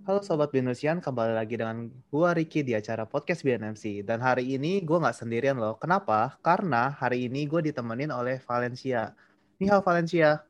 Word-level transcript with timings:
Halo 0.00 0.24
Sobat 0.24 0.48
Binusian, 0.48 0.96
kembali 0.96 1.36
lagi 1.36 1.60
dengan 1.60 1.92
gua 2.08 2.32
Ricky 2.32 2.64
di 2.64 2.72
acara 2.72 3.04
Podcast 3.04 3.44
BNMC. 3.44 4.00
Dan 4.00 4.24
hari 4.24 4.56
ini 4.56 4.80
gue 4.80 4.96
nggak 4.96 5.12
sendirian 5.12 5.60
loh. 5.60 5.76
Kenapa? 5.76 6.40
Karena 6.40 6.88
hari 6.96 7.28
ini 7.28 7.44
gue 7.44 7.60
ditemenin 7.68 8.08
oleh 8.08 8.40
Valencia. 8.48 9.12
Nih 9.60 9.68
halo 9.68 9.84
Valencia. 9.84 10.40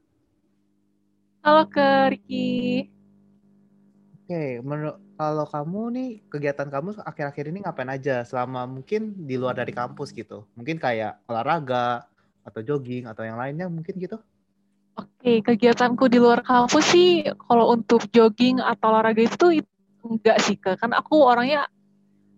Halo 1.43 1.67
ke 1.67 2.15
Ricky. 2.15 2.87
Oke, 4.23 4.62
menurut 4.62 5.02
kalau 5.18 5.46
kamu 5.51 5.80
nih 5.98 6.11
kegiatan 6.30 6.71
kamu 6.71 7.03
akhir-akhir 7.03 7.45
ini 7.51 7.59
ngapain 7.67 7.91
aja 7.91 8.23
selama 8.23 8.71
mungkin 8.71 9.27
di 9.27 9.35
luar 9.35 9.59
dari 9.59 9.75
kampus 9.75 10.14
gitu? 10.14 10.46
Mungkin 10.55 10.79
kayak 10.79 11.27
olahraga 11.27 12.07
atau 12.46 12.62
jogging 12.62 13.11
atau 13.11 13.27
yang 13.27 13.35
lainnya 13.35 13.67
mungkin 13.67 13.98
gitu? 13.98 14.23
Oke, 15.01 15.41
kegiatanku 15.41 16.12
di 16.12 16.21
luar 16.21 16.45
kampus 16.45 16.93
sih 16.93 17.25
kalau 17.48 17.73
untuk 17.73 18.05
jogging 18.12 18.61
atau 18.61 18.93
olahraga 18.93 19.25
itu 19.25 19.65
enggak 20.05 20.37
sih, 20.45 20.61
ke. 20.61 20.77
Kan 20.77 20.93
aku 20.93 21.24
orangnya 21.24 21.73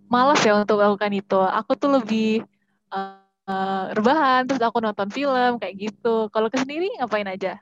malas 0.06 0.38
ya 0.46 0.54
untuk 0.54 0.78
melakukan 0.78 1.10
itu. 1.10 1.40
Aku 1.42 1.74
tuh 1.74 1.98
lebih 1.98 2.46
uh, 2.94 3.90
rebahan, 3.90 4.46
terus 4.46 4.62
aku 4.62 4.78
nonton 4.78 5.10
film 5.10 5.58
kayak 5.58 5.74
gitu. 5.90 6.30
Kalau 6.30 6.46
ke 6.46 6.62
sendiri 6.62 6.86
ngapain 7.02 7.26
aja? 7.26 7.58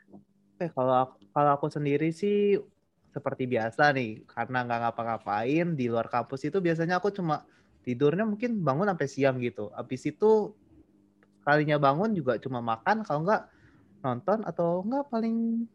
Oke, 0.57 0.69
kalau 0.69 1.17
kalau 1.33 1.51
aku 1.57 1.73
sendiri 1.73 2.13
sih 2.13 2.61
seperti 3.09 3.49
biasa 3.49 3.97
nih, 3.97 4.21
karena 4.29 4.69
nggak 4.69 4.81
ngapa-ngapain 4.85 5.67
di 5.73 5.89
luar 5.89 6.13
kampus 6.13 6.45
itu 6.45 6.61
biasanya 6.61 7.01
aku 7.01 7.09
cuma 7.09 7.49
tidurnya 7.81 8.29
mungkin 8.29 8.61
bangun 8.61 8.93
sampai 8.93 9.09
siang 9.09 9.41
gitu. 9.41 9.73
Habis 9.73 10.13
itu 10.13 10.53
kalinya 11.41 11.81
bangun 11.81 12.13
juga 12.13 12.37
cuma 12.37 12.61
makan, 12.61 13.01
kalau 13.01 13.25
nggak 13.25 13.49
nonton 14.01 14.45
atau 14.45 14.85
enggak 14.85 15.09
paling 15.13 15.69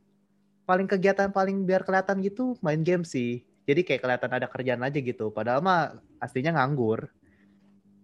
paling 0.65 0.87
kegiatan 0.89 1.29
paling 1.29 1.63
biar 1.63 1.85
kelihatan 1.85 2.19
gitu 2.25 2.57
main 2.59 2.81
game 2.81 3.05
sih. 3.05 3.45
Jadi 3.65 3.81
kayak 3.81 4.01
kelihatan 4.05 4.31
ada 4.33 4.47
kerjaan 4.49 4.81
aja 4.85 4.97
gitu. 5.01 5.33
Padahal 5.33 5.61
mah 5.61 5.97
aslinya 6.21 6.53
nganggur. 6.53 7.09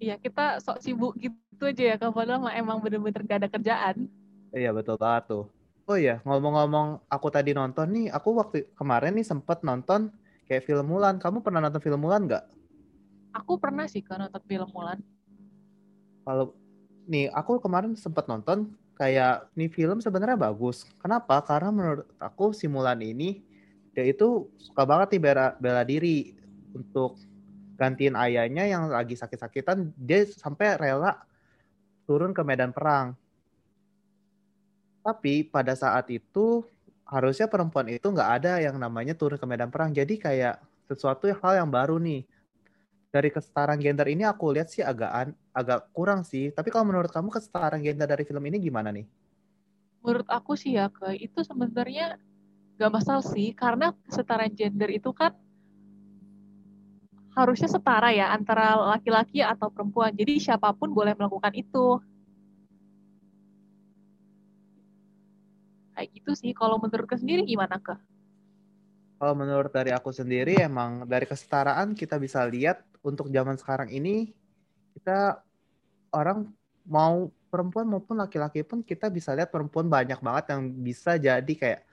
Iya, 0.01 0.17
kita 0.17 0.57
sok 0.57 0.81
sibuk 0.81 1.13
gitu 1.21 1.69
aja 1.69 1.93
ya. 1.93 1.95
Kalau 2.01 2.13
padahal 2.13 2.41
mah 2.41 2.53
emang 2.57 2.81
bener-bener 2.81 3.21
gak 3.21 3.45
ada 3.45 3.49
kerjaan. 3.49 4.09
Iya, 4.49 4.73
betul 4.73 4.97
banget 4.97 5.29
tuh. 5.29 5.45
Oh 5.85 5.97
iya, 5.97 6.17
ngomong-ngomong 6.25 7.05
aku 7.05 7.27
tadi 7.29 7.53
nonton 7.53 7.89
nih, 7.93 8.07
aku 8.09 8.37
waktu 8.37 8.69
kemarin 8.73 9.13
nih 9.17 9.25
sempet 9.25 9.61
nonton 9.61 10.09
kayak 10.49 10.65
film 10.65 10.89
Mulan. 10.89 11.21
Kamu 11.21 11.45
pernah 11.45 11.61
nonton 11.61 11.81
film 11.81 12.01
Mulan 12.01 12.25
nggak? 12.25 12.45
Aku 13.37 13.61
pernah 13.61 13.85
sih 13.85 14.01
kan 14.01 14.25
nonton 14.25 14.41
film 14.49 14.69
Mulan. 14.73 14.97
Kalau 16.25 16.57
nih, 17.05 17.29
aku 17.29 17.61
kemarin 17.61 17.93
sempet 17.93 18.25
nonton 18.25 18.73
kayak 19.01 19.49
nih 19.57 19.73
film 19.73 19.97
sebenarnya 19.97 20.37
bagus. 20.37 20.85
Kenapa? 21.01 21.41
Karena 21.41 21.73
menurut 21.73 22.05
aku 22.21 22.53
simulan 22.53 23.01
ini 23.01 23.41
dia 23.97 24.05
itu 24.05 24.45
suka 24.61 24.85
banget 24.85 25.17
nih 25.17 25.21
bela, 25.25 25.47
bela 25.57 25.81
diri 25.81 26.37
untuk 26.77 27.17
gantiin 27.81 28.13
ayahnya 28.13 28.69
yang 28.69 28.93
lagi 28.93 29.17
sakit-sakitan. 29.17 29.89
Dia 29.97 30.29
sampai 30.29 30.77
rela 30.77 31.17
turun 32.05 32.29
ke 32.29 32.45
medan 32.45 32.69
perang. 32.69 33.17
Tapi 35.01 35.49
pada 35.49 35.73
saat 35.73 36.05
itu 36.13 36.61
harusnya 37.09 37.49
perempuan 37.49 37.89
itu 37.89 38.05
nggak 38.05 38.31
ada 38.37 38.61
yang 38.61 38.77
namanya 38.77 39.17
turun 39.17 39.41
ke 39.41 39.47
medan 39.49 39.73
perang. 39.73 39.89
Jadi 39.89 40.21
kayak 40.21 40.61
sesuatu 40.85 41.25
hal 41.25 41.65
yang 41.65 41.73
baru 41.73 41.97
nih 41.97 42.21
dari 43.11 43.27
kesetaraan 43.27 43.77
gender 43.83 44.07
ini 44.07 44.23
aku 44.23 44.55
lihat 44.55 44.71
sih 44.71 44.79
agak 44.79 45.35
agak 45.51 45.91
kurang 45.91 46.23
sih. 46.23 46.49
Tapi 46.55 46.71
kalau 46.71 46.87
menurut 46.87 47.11
kamu 47.11 47.27
kesetaraan 47.27 47.83
gender 47.83 48.07
dari 48.07 48.23
film 48.23 48.41
ini 48.47 48.57
gimana 48.57 48.89
nih? 48.89 49.03
Menurut 50.01 50.25
aku 50.31 50.55
sih 50.55 50.79
ya, 50.79 50.87
ke 50.89 51.13
itu 51.19 51.43
sebenarnya 51.43 52.17
gak 52.79 52.89
masalah 52.89 53.21
sih, 53.21 53.53
karena 53.53 53.93
kesetaraan 54.07 54.55
gender 54.55 54.89
itu 54.89 55.11
kan 55.13 55.35
harusnya 57.35 57.69
setara 57.69 58.11
ya 58.11 58.31
antara 58.33 58.79
laki-laki 58.95 59.43
atau 59.43 59.67
perempuan. 59.69 60.15
Jadi 60.15 60.39
siapa 60.39 60.71
pun 60.73 60.89
boleh 60.95 61.13
melakukan 61.13 61.53
itu. 61.53 61.99
Kayak 65.95 66.07
gitu 66.15 66.31
sih. 66.33 66.51
Kalau 66.55 66.79
menurut 66.81 67.05
ke 67.05 67.15
sendiri 67.19 67.45
gimana 67.45 67.77
ke? 67.77 67.93
Kalau 69.21 69.37
menurut 69.37 69.69
dari 69.69 69.93
aku 69.93 70.09
sendiri 70.09 70.65
emang 70.65 71.05
dari 71.05 71.29
kesetaraan 71.29 71.93
kita 71.93 72.17
bisa 72.17 72.41
lihat 72.41 72.81
untuk 73.05 73.29
zaman 73.29 73.53
sekarang 73.53 73.93
ini 73.93 74.33
kita 74.97 75.45
orang 76.09 76.49
mau 76.89 77.29
perempuan 77.53 77.85
maupun 77.85 78.17
laki-laki 78.17 78.65
pun 78.65 78.81
kita 78.81 79.13
bisa 79.13 79.37
lihat 79.37 79.53
perempuan 79.53 79.85
banyak 79.85 80.17
banget 80.17 80.57
yang 80.57 80.73
bisa 80.73 81.21
jadi 81.21 81.53
kayak 81.53 81.85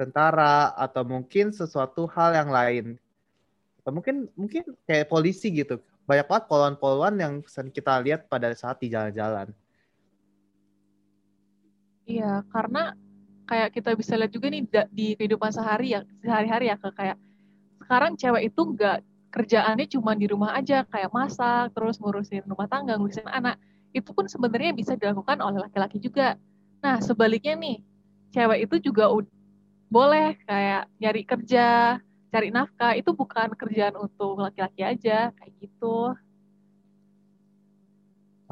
tentara 0.00 0.72
atau 0.72 1.04
mungkin 1.04 1.52
sesuatu 1.52 2.08
hal 2.08 2.40
yang 2.40 2.48
lain. 2.48 2.96
Atau 3.84 3.92
mungkin 3.92 4.32
mungkin 4.32 4.72
kayak 4.88 5.12
polisi 5.12 5.52
gitu. 5.52 5.76
Banyak 6.08 6.24
banget 6.24 6.44
poluan-poluan 6.48 7.20
yang 7.20 7.44
kita 7.68 8.00
lihat 8.00 8.32
pada 8.32 8.48
saat 8.56 8.80
di 8.80 8.88
jalan-jalan. 8.88 9.52
Iya 12.08 12.40
karena 12.48 12.96
kayak 13.46 13.68
kita 13.74 13.90
bisa 13.98 14.14
lihat 14.16 14.32
juga 14.32 14.46
nih 14.48 14.62
di 14.90 15.06
kehidupan 15.18 15.50
sehari 15.50 15.98
ya 15.98 16.00
sehari-hari 16.22 16.70
ya 16.70 16.76
kayak 16.78 17.16
sekarang 17.82 18.14
cewek 18.16 18.48
itu 18.48 18.62
nggak 18.62 18.98
kerjaannya 19.32 19.86
cuma 19.88 20.12
di 20.12 20.28
rumah 20.28 20.52
aja 20.52 20.84
kayak 20.86 21.10
masak 21.10 21.72
terus 21.72 21.96
ngurusin 21.98 22.44
rumah 22.44 22.68
tangga 22.68 23.00
ngurusin 23.00 23.26
anak. 23.26 23.56
Itu 23.92 24.12
pun 24.12 24.28
sebenarnya 24.28 24.72
bisa 24.76 24.96
dilakukan 24.96 25.40
oleh 25.40 25.64
laki-laki 25.68 26.00
juga. 26.00 26.36
Nah 26.84 27.00
sebaliknya 27.00 27.56
nih 27.56 27.80
cewek 28.32 28.68
itu 28.68 28.92
juga 28.92 29.08
boleh 29.92 30.36
kayak 30.48 30.88
nyari 31.00 31.22
kerja 31.24 31.96
cari 32.32 32.48
nafkah 32.48 32.96
itu 32.96 33.12
bukan 33.12 33.52
kerjaan 33.52 33.92
untuk 34.00 34.40
laki-laki 34.40 34.80
aja 34.80 35.28
kayak 35.36 35.52
gitu 35.60 36.16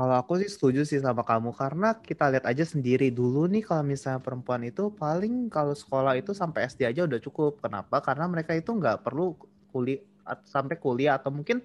kalau 0.00 0.16
aku 0.16 0.40
sih 0.40 0.48
setuju 0.48 0.80
sih 0.88 0.96
sama 0.96 1.20
kamu 1.20 1.52
karena 1.52 1.92
kita 1.92 2.32
lihat 2.32 2.48
aja 2.48 2.64
sendiri 2.64 3.12
dulu 3.12 3.44
nih 3.52 3.60
kalau 3.60 3.84
misalnya 3.84 4.24
perempuan 4.24 4.64
itu 4.64 4.88
paling 4.96 5.52
kalau 5.52 5.76
sekolah 5.76 6.16
itu 6.16 6.32
sampai 6.32 6.64
SD 6.72 6.88
aja 6.88 7.04
udah 7.04 7.20
cukup. 7.20 7.60
Kenapa? 7.60 8.00
Karena 8.00 8.24
mereka 8.24 8.56
itu 8.56 8.72
nggak 8.72 9.04
perlu 9.04 9.36
kuliah 9.68 10.00
sampai 10.48 10.80
kuliah 10.80 11.20
atau 11.20 11.28
mungkin 11.28 11.60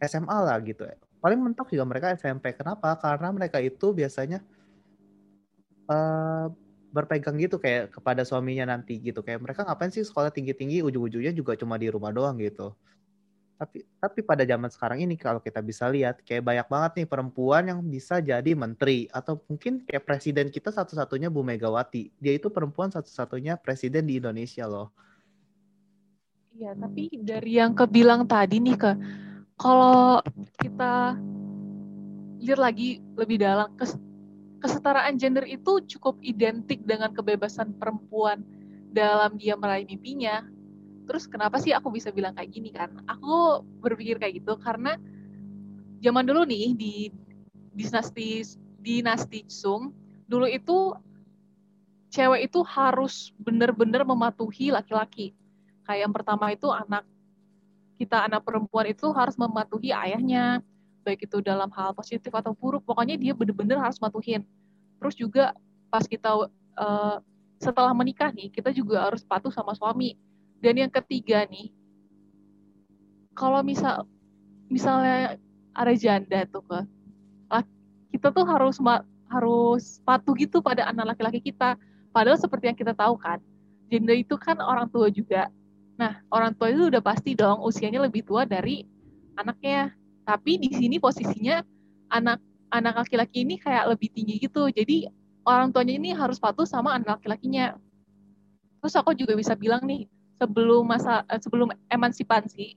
SMA 0.00 0.32
lah 0.32 0.56
gitu. 0.64 0.88
Paling 1.20 1.36
mentok 1.36 1.76
juga 1.76 1.84
mereka 1.84 2.16
SMP. 2.16 2.56
Kenapa? 2.56 2.96
Karena 2.96 3.28
mereka 3.36 3.60
itu 3.60 3.92
biasanya 3.92 4.40
uh, 5.92 6.48
berpegang 6.88 7.36
gitu 7.36 7.60
kayak 7.60 7.92
kepada 7.92 8.24
suaminya 8.24 8.72
nanti 8.72 8.96
gitu. 8.96 9.20
Kayak 9.20 9.44
mereka 9.44 9.60
ngapain 9.68 9.92
sih 9.92 10.08
sekolah 10.08 10.32
tinggi-tinggi 10.32 10.80
ujung-ujungnya 10.80 11.36
juga 11.36 11.52
cuma 11.60 11.76
di 11.76 11.92
rumah 11.92 12.16
doang 12.16 12.40
gitu. 12.40 12.72
Tapi 13.64 13.80
tapi 13.96 14.20
pada 14.20 14.44
zaman 14.44 14.68
sekarang 14.68 15.08
ini 15.08 15.16
kalau 15.16 15.40
kita 15.40 15.64
bisa 15.64 15.88
lihat 15.88 16.20
kayak 16.20 16.44
banyak 16.44 16.68
banget 16.68 16.92
nih 17.00 17.08
perempuan 17.08 17.64
yang 17.64 17.80
bisa 17.80 18.20
jadi 18.20 18.52
menteri 18.52 19.08
atau 19.08 19.40
mungkin 19.48 19.80
kayak 19.88 20.04
presiden 20.04 20.52
kita 20.52 20.68
satu-satunya 20.68 21.32
Bu 21.32 21.40
Megawati. 21.40 22.12
Dia 22.20 22.36
itu 22.36 22.52
perempuan 22.52 22.92
satu-satunya 22.92 23.56
presiden 23.56 24.04
di 24.04 24.20
Indonesia 24.20 24.68
loh. 24.68 24.92
Iya, 26.52 26.76
tapi 26.76 27.08
dari 27.24 27.56
yang 27.56 27.72
kebilang 27.72 28.28
tadi 28.28 28.60
nih 28.60 28.76
ke 28.76 28.92
kalau 29.56 30.20
kita 30.60 31.16
lihat 32.44 32.60
lagi 32.60 33.00
lebih 33.16 33.40
dalam 33.40 33.72
kes, 33.80 33.96
kesetaraan 34.60 35.16
gender 35.16 35.48
itu 35.48 35.80
cukup 35.96 36.20
identik 36.20 36.84
dengan 36.84 37.16
kebebasan 37.16 37.72
perempuan 37.80 38.44
dalam 38.92 39.40
dia 39.40 39.56
meraih 39.56 39.88
mimpinya. 39.88 40.44
Terus 41.04 41.24
kenapa 41.28 41.60
sih 41.60 41.72
aku 41.76 41.92
bisa 41.92 42.08
bilang 42.10 42.32
kayak 42.32 42.50
gini 42.50 42.72
kan? 42.72 42.90
Aku 43.08 43.64
berpikir 43.84 44.16
kayak 44.16 44.44
gitu 44.44 44.56
karena 44.60 44.96
zaman 46.00 46.24
dulu 46.24 46.44
nih 46.48 46.72
di 46.76 46.94
dinasti 47.74 48.44
dinasti 48.80 49.44
Sung 49.48 49.92
dulu 50.28 50.44
itu 50.48 50.92
cewek 52.12 52.48
itu 52.48 52.60
harus 52.64 53.34
benar-benar 53.40 54.06
mematuhi 54.06 54.70
laki-laki 54.70 55.34
Kayak 55.84 56.00
yang 56.08 56.12
pertama 56.16 56.46
itu 56.50 56.68
anak 56.72 57.04
kita 58.00 58.26
anak 58.26 58.42
perempuan 58.42 58.90
itu 58.90 59.06
harus 59.14 59.36
mematuhi 59.38 59.94
ayahnya, 59.94 60.64
baik 61.06 61.28
itu 61.28 61.38
dalam 61.44 61.70
hal 61.76 61.94
positif 61.94 62.32
atau 62.32 62.56
buruk. 62.56 62.82
Pokoknya 62.82 63.14
dia 63.20 63.36
benar-benar 63.36 63.78
harus 63.84 64.00
matuhin. 64.00 64.42
Terus 64.98 65.14
juga 65.14 65.54
pas 65.92 66.02
kita 66.02 66.48
uh, 66.80 67.16
setelah 67.60 67.92
menikah 67.94 68.34
nih, 68.34 68.50
kita 68.50 68.74
juga 68.74 69.06
harus 69.06 69.22
patuh 69.22 69.52
sama 69.52 69.76
suami. 69.76 70.18
Dan 70.64 70.80
yang 70.80 70.88
ketiga 70.88 71.44
nih, 71.44 71.68
kalau 73.36 73.60
misal 73.60 74.08
misalnya 74.72 75.36
ada 75.76 75.92
janda 75.92 76.48
tuh 76.48 76.64
ke 76.64 76.80
kita 78.14 78.30
tuh 78.30 78.46
harus 78.46 78.78
harus 79.26 79.98
patuh 80.06 80.32
gitu 80.38 80.62
pada 80.62 80.88
anak 80.88 81.12
laki-laki 81.12 81.52
kita. 81.52 81.74
Padahal 82.14 82.38
seperti 82.38 82.70
yang 82.70 82.78
kita 82.78 82.94
tahu 82.94 83.18
kan, 83.18 83.42
janda 83.90 84.14
itu 84.14 84.38
kan 84.38 84.56
orang 84.62 84.86
tua 84.88 85.10
juga. 85.10 85.50
Nah, 85.98 86.22
orang 86.30 86.54
tua 86.54 86.70
itu 86.70 86.88
udah 86.88 87.02
pasti 87.02 87.34
dong 87.34 87.60
usianya 87.66 88.00
lebih 88.06 88.22
tua 88.22 88.46
dari 88.46 88.86
anaknya. 89.34 89.92
Tapi 90.24 90.62
di 90.62 90.70
sini 90.72 90.96
posisinya 91.02 91.60
anak 92.14 92.38
anak 92.70 93.04
laki-laki 93.04 93.42
ini 93.42 93.58
kayak 93.58 93.98
lebih 93.98 94.14
tinggi 94.14 94.38
gitu. 94.40 94.70
Jadi 94.70 95.10
orang 95.42 95.74
tuanya 95.74 95.98
ini 95.98 96.14
harus 96.14 96.38
patuh 96.38 96.64
sama 96.64 96.94
anak 96.94 97.18
laki-lakinya. 97.18 97.74
Terus 98.78 98.94
aku 98.94 99.10
juga 99.18 99.34
bisa 99.34 99.58
bilang 99.58 99.82
nih, 99.82 100.06
sebelum 100.40 100.82
masa 100.86 101.22
eh, 101.30 101.40
sebelum 101.40 101.70
emansipasi 101.90 102.76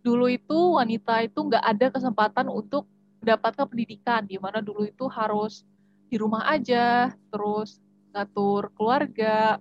dulu 0.00 0.32
itu 0.32 0.58
wanita 0.80 1.24
itu 1.28 1.38
nggak 1.38 1.64
ada 1.64 1.86
kesempatan 1.92 2.46
untuk 2.48 2.88
mendapatkan 3.20 3.68
pendidikan 3.68 4.24
di 4.24 4.40
mana 4.40 4.64
dulu 4.64 4.88
itu 4.88 5.04
harus 5.12 5.64
di 6.08 6.16
rumah 6.16 6.48
aja 6.48 7.12
terus 7.28 7.78
ngatur 8.10 8.72
keluarga 8.74 9.60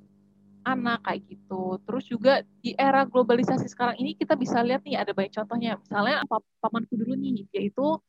anak 0.63 1.03
kayak 1.03 1.21
gitu. 1.27 1.79
Terus 1.83 2.03
juga 2.07 2.33
di 2.63 2.71
era 2.75 3.03
globalisasi 3.03 3.67
sekarang 3.67 3.99
ini 3.99 4.15
kita 4.15 4.35
bisa 4.39 4.63
lihat 4.63 4.83
nih 4.87 4.99
ada 4.99 5.11
banyak 5.11 5.33
contohnya. 5.35 5.75
Misalnya 5.79 6.23
pamanku 6.63 6.93
dulu 6.95 7.19
nih 7.19 7.47
yaitu 7.51 7.99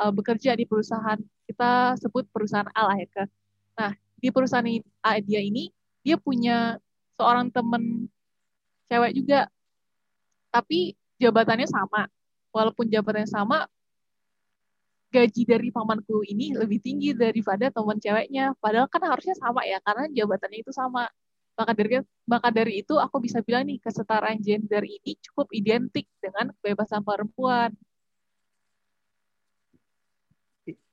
uh, 0.00 0.12
bekerja 0.12 0.54
di 0.54 0.64
perusahaan 0.68 1.18
kita 1.48 1.96
sebut 2.00 2.28
perusahaan 2.30 2.68
A 2.76 2.92
lah 2.92 2.96
ya 3.00 3.08
ke 3.08 3.24
nah 3.76 3.92
di 4.16 4.28
perusahaan 4.32 4.66
A 5.04 5.20
dia 5.20 5.40
ini 5.40 5.72
dia 6.00 6.16
punya 6.16 6.80
seorang 7.16 7.52
temen 7.52 8.08
cewek 8.88 9.12
juga 9.16 9.50
tapi 10.50 10.96
jabatannya 11.20 11.68
sama. 11.68 12.08
Walaupun 12.54 12.88
jabatannya 12.88 13.28
sama, 13.28 13.68
gaji 15.12 15.42
dari 15.44 15.68
pamanku 15.68 16.24
ini 16.24 16.56
lebih 16.56 16.80
tinggi 16.80 17.12
daripada 17.12 17.68
teman 17.68 18.00
ceweknya. 18.00 18.56
Padahal 18.56 18.88
kan 18.88 19.04
harusnya 19.04 19.36
sama 19.36 19.60
ya, 19.68 19.76
karena 19.84 20.08
jabatannya 20.08 20.64
itu 20.64 20.72
sama. 20.72 21.04
Maka 21.56 21.72
dari 21.72 22.04
maka 22.28 22.48
dari 22.52 22.84
itu 22.84 23.00
aku 23.00 23.16
bisa 23.20 23.40
bilang 23.40 23.64
nih 23.64 23.80
kesetaraan 23.80 24.40
gender 24.44 24.84
ini 24.84 25.16
cukup 25.24 25.48
identik 25.56 26.04
dengan 26.20 26.52
kebebasan 26.60 27.00
perempuan. 27.00 27.72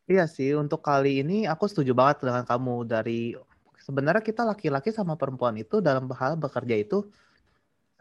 Iya 0.03 0.27
sih, 0.27 0.51
untuk 0.55 0.83
kali 0.83 1.23
ini 1.23 1.47
aku 1.47 1.63
setuju 1.67 1.95
banget 1.95 2.27
dengan 2.27 2.43
kamu 2.43 2.83
dari 2.83 3.35
sebenarnya 3.79 4.23
kita 4.23 4.43
laki-laki 4.43 4.91
sama 4.91 5.15
perempuan 5.15 5.55
itu 5.55 5.79
dalam 5.79 6.11
hal 6.11 6.35
bekerja 6.35 6.75
itu 6.75 7.07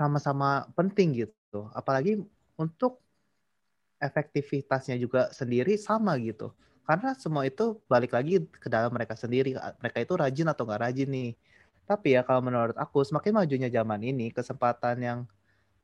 sama-sama 0.02 0.66
penting 0.74 1.22
gitu. 1.22 1.70
Apalagi 1.70 2.18
untuk 2.58 2.98
efektivitasnya 4.02 4.98
juga 4.98 5.30
sendiri 5.30 5.78
sama 5.78 6.18
gitu. 6.18 6.50
Karena 6.82 7.14
semua 7.14 7.46
itu 7.46 7.78
balik 7.86 8.10
lagi 8.10 8.42
ke 8.42 8.66
dalam 8.66 8.90
mereka 8.90 9.14
sendiri. 9.14 9.54
Mereka 9.54 10.02
itu 10.02 10.12
rajin 10.18 10.50
atau 10.50 10.66
nggak 10.66 10.82
rajin 10.90 11.08
nih. 11.08 11.30
Tapi 11.86 12.18
ya 12.18 12.26
kalau 12.26 12.42
menurut 12.42 12.74
aku 12.74 13.06
semakin 13.06 13.38
majunya 13.38 13.70
zaman 13.70 14.02
ini, 14.02 14.34
kesempatan 14.34 14.96
yang 14.98 15.18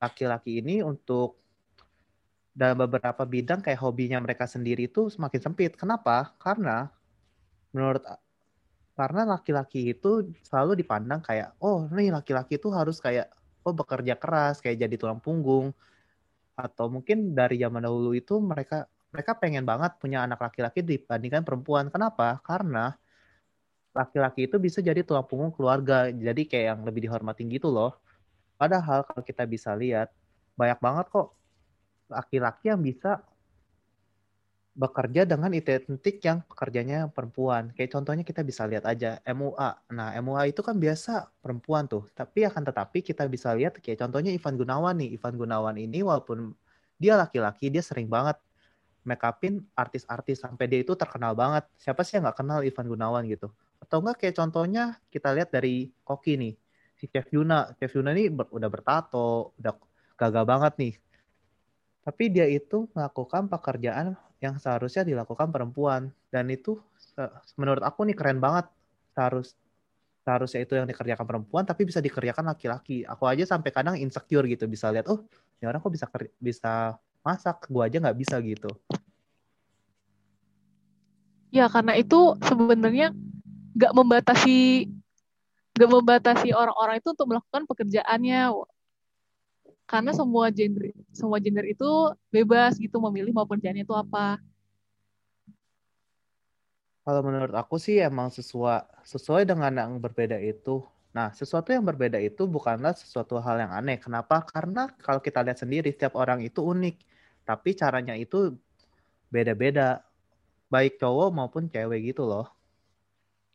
laki-laki 0.02 0.58
ini 0.58 0.82
untuk 0.82 1.38
dalam 2.50 2.74
beberapa 2.74 3.22
bidang 3.22 3.62
kayak 3.62 3.78
hobinya 3.78 4.18
mereka 4.18 4.50
sendiri 4.50 4.90
itu 4.90 5.06
semakin 5.06 5.38
sempit. 5.38 5.78
Kenapa? 5.78 6.34
Karena 6.42 6.90
menurut 7.70 8.02
karena 8.98 9.22
laki-laki 9.22 9.94
itu 9.94 10.26
selalu 10.42 10.82
dipandang 10.82 11.22
kayak 11.22 11.54
oh 11.62 11.86
nih 11.94 12.10
laki-laki 12.10 12.58
itu 12.58 12.66
harus 12.74 12.98
kayak 12.98 13.30
oh 13.66 13.74
bekerja 13.74 14.14
keras 14.18 14.62
kayak 14.62 14.86
jadi 14.86 14.94
tulang 14.98 15.20
punggung 15.22 15.74
atau 16.58 16.90
mungkin 16.90 17.38
dari 17.38 17.62
zaman 17.62 17.86
dahulu 17.86 18.18
itu 18.18 18.42
mereka 18.42 18.90
mereka 19.14 19.32
pengen 19.38 19.64
banget 19.64 19.96
punya 19.96 20.26
anak 20.26 20.42
laki-laki 20.42 20.84
dibandingkan 20.84 21.46
perempuan. 21.46 21.88
Kenapa? 21.88 22.42
Karena 22.44 22.92
laki-laki 23.96 24.46
itu 24.46 24.60
bisa 24.60 24.78
jadi 24.84 25.00
tulang 25.02 25.24
punggung 25.24 25.50
keluarga, 25.54 26.12
jadi 26.12 26.42
kayak 26.44 26.66
yang 26.76 26.80
lebih 26.84 27.08
dihormati 27.08 27.42
gitu 27.48 27.72
loh. 27.72 27.96
Padahal 28.60 29.06
kalau 29.06 29.22
kita 29.24 29.48
bisa 29.48 29.72
lihat 29.74 30.12
banyak 30.58 30.78
banget 30.82 31.06
kok 31.08 31.28
laki-laki 32.10 32.70
yang 32.74 32.82
bisa 32.82 33.22
bekerja 34.78 35.26
dengan 35.26 35.50
identik 35.50 36.22
yang 36.22 36.38
pekerjanya 36.46 37.10
perempuan. 37.10 37.74
Kayak 37.74 37.98
contohnya 37.98 38.22
kita 38.22 38.46
bisa 38.46 38.62
lihat 38.62 38.86
aja 38.86 39.18
MUA. 39.26 39.70
Nah, 39.90 40.14
MUA 40.22 40.54
itu 40.54 40.62
kan 40.62 40.78
biasa 40.78 41.26
perempuan 41.42 41.90
tuh. 41.90 42.06
Tapi 42.14 42.46
akan 42.46 42.62
tetapi 42.62 43.02
kita 43.02 43.26
bisa 43.26 43.50
lihat 43.58 43.82
kayak 43.82 43.98
contohnya 44.06 44.30
Ivan 44.30 44.54
Gunawan 44.54 44.94
nih. 45.02 45.18
Ivan 45.18 45.34
Gunawan 45.34 45.74
ini 45.82 46.06
walaupun 46.06 46.54
dia 46.94 47.18
laki-laki, 47.18 47.74
dia 47.74 47.82
sering 47.82 48.06
banget 48.06 48.38
make 49.02 49.24
upin 49.26 49.66
artis-artis 49.74 50.46
sampai 50.46 50.70
dia 50.70 50.78
itu 50.86 50.94
terkenal 50.94 51.34
banget. 51.34 51.66
Siapa 51.82 52.06
sih 52.06 52.14
yang 52.14 52.30
nggak 52.30 52.38
kenal 52.38 52.62
Ivan 52.62 52.86
Gunawan 52.86 53.26
gitu? 53.26 53.50
Atau 53.82 53.98
enggak 53.98 54.22
kayak 54.22 54.38
contohnya 54.38 55.02
kita 55.10 55.34
lihat 55.34 55.50
dari 55.50 55.90
Koki 56.06 56.38
nih. 56.38 56.54
Si 56.94 57.10
Chef 57.10 57.26
Yuna. 57.34 57.74
Chef 57.82 57.90
Yuna 57.98 58.14
ini 58.14 58.30
ber, 58.30 58.46
udah 58.54 58.70
bertato, 58.70 59.58
udah 59.58 59.74
gagal 60.14 60.44
banget 60.46 60.72
nih. 60.78 60.94
Tapi 62.06 62.24
dia 62.30 62.46
itu 62.46 62.86
melakukan 62.94 63.50
pekerjaan 63.50 64.14
yang 64.38 64.58
seharusnya 64.58 65.02
dilakukan 65.02 65.50
perempuan. 65.50 66.10
Dan 66.30 66.50
itu 66.50 66.78
menurut 67.58 67.82
aku 67.82 68.06
nih 68.06 68.16
keren 68.16 68.38
banget. 68.38 68.70
Seharus 69.14 69.58
seharusnya 70.22 70.60
itu 70.60 70.76
yang 70.76 70.84
dikerjakan 70.84 71.24
perempuan 71.24 71.64
tapi 71.64 71.88
bisa 71.88 71.98
dikerjakan 72.04 72.52
laki-laki. 72.52 73.02
Aku 73.08 73.24
aja 73.24 73.48
sampai 73.48 73.72
kadang 73.72 73.96
insecure 73.96 74.44
gitu 74.44 74.68
bisa 74.68 74.92
lihat 74.92 75.08
oh 75.08 75.24
ini 75.58 75.64
orang 75.64 75.80
kok 75.80 75.88
bisa 75.88 76.06
bisa 76.36 76.74
masak? 77.24 77.64
Gua 77.72 77.88
aja 77.88 77.96
nggak 77.98 78.18
bisa 78.18 78.36
gitu. 78.44 78.68
Ya 81.48 81.66
karena 81.72 81.96
itu 81.96 82.36
sebenarnya 82.44 83.16
nggak 83.72 83.92
membatasi 83.96 84.86
nggak 85.78 85.90
membatasi 85.96 86.52
orang-orang 86.52 87.00
itu 87.00 87.08
untuk 87.14 87.26
melakukan 87.30 87.64
pekerjaannya 87.64 88.52
karena 89.88 90.12
semua 90.12 90.52
gender 90.52 90.92
semua 91.16 91.40
gender 91.40 91.64
itu 91.64 91.88
bebas 92.28 92.76
gitu 92.76 93.00
memilih 93.00 93.32
mau 93.32 93.48
kerjanya 93.48 93.80
itu 93.80 93.96
apa. 93.96 94.36
Kalau 97.08 97.24
menurut 97.24 97.56
aku 97.56 97.80
sih 97.80 98.04
emang 98.04 98.28
sesuai 98.28 98.84
sesuai 99.00 99.48
dengan 99.48 99.72
yang 99.72 99.96
berbeda 99.96 100.36
itu. 100.44 100.84
Nah 101.16 101.32
sesuatu 101.32 101.72
yang 101.72 101.80
berbeda 101.80 102.20
itu 102.20 102.44
bukanlah 102.44 102.92
sesuatu 102.92 103.40
hal 103.40 103.64
yang 103.64 103.72
aneh. 103.72 103.96
Kenapa? 103.96 104.44
Karena 104.44 104.92
kalau 105.00 105.24
kita 105.24 105.40
lihat 105.40 105.56
sendiri 105.56 105.88
setiap 105.88 106.20
orang 106.20 106.44
itu 106.44 106.60
unik. 106.60 107.00
Tapi 107.48 107.72
caranya 107.72 108.12
itu 108.12 108.52
beda-beda. 109.32 110.04
Baik 110.68 111.00
cowok 111.00 111.32
maupun 111.32 111.72
cewek 111.72 112.12
gitu 112.12 112.28
loh. 112.28 112.44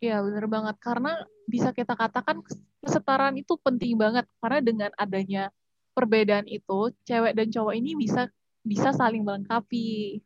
Iya 0.01 0.25
bener 0.25 0.50
banget. 0.50 0.81
Karena 0.81 1.21
bisa 1.45 1.69
kita 1.69 1.94
katakan 1.94 2.41
kesetaraan 2.81 3.38
itu 3.38 3.53
penting 3.62 3.94
banget. 4.01 4.25
Karena 4.41 4.59
dengan 4.65 4.89
adanya 4.97 5.53
perbedaan 5.94 6.50
itu 6.50 6.92
cewek 7.06 7.38
dan 7.38 7.48
cowok 7.54 7.74
ini 7.78 7.94
bisa 7.94 8.28
bisa 8.66 8.90
saling 8.92 9.22
melengkapi. 9.22 10.19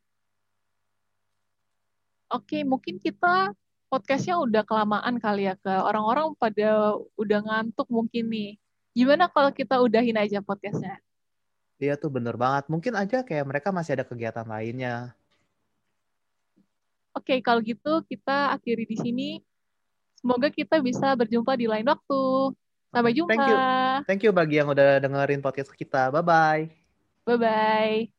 Oke, 2.27 2.63
mungkin 2.67 2.99
kita 2.99 3.55
podcastnya 3.87 4.35
udah 4.35 4.63
kelamaan 4.67 5.15
kali 5.15 5.47
ya 5.47 5.55
ke 5.55 5.71
orang-orang 5.71 6.35
pada 6.35 6.99
udah 7.15 7.39
ngantuk 7.39 7.87
mungkin 7.87 8.27
nih. 8.27 8.59
Gimana 8.91 9.31
kalau 9.31 9.53
kita 9.53 9.79
udahin 9.79 10.19
aja 10.19 10.43
podcastnya? 10.43 10.99
Iya 11.77 11.93
tuh 11.95 12.09
bener 12.09 12.35
banget. 12.35 12.67
Mungkin 12.67 12.97
aja 12.97 13.21
kayak 13.21 13.45
mereka 13.47 13.69
masih 13.69 13.95
ada 13.95 14.05
kegiatan 14.07 14.43
lainnya. 14.43 15.13
Oke, 17.13 17.39
kalau 17.41 17.61
gitu 17.61 18.01
kita 18.05 18.53
akhiri 18.53 18.85
di 18.85 18.97
sini. 18.97 19.29
Semoga 20.17 20.49
kita 20.49 20.81
bisa 20.81 21.13
berjumpa 21.13 21.53
di 21.53 21.69
lain 21.69 21.85
waktu. 21.85 22.23
Sampai 22.97 23.13
jumpa. 23.13 23.29
Thank 23.29 23.45
you. 23.45 23.57
Thank 24.09 24.21
you 24.25 24.31
bagi 24.33 24.57
yang 24.57 24.73
udah 24.73 24.97
dengerin 24.97 25.45
podcast 25.45 25.69
kita. 25.77 26.09
Bye-bye. 26.09 26.73
Bye-bye. 27.29 28.16